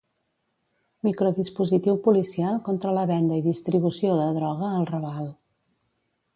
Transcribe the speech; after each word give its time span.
Microdispositiu 1.07 1.99
policial 2.07 2.57
contra 2.69 2.95
la 2.99 3.05
venda 3.13 3.39
i 3.43 3.45
distribució 3.51 4.19
de 4.23 4.27
droga 4.41 4.75
al 4.81 4.91
Raval. 4.95 5.33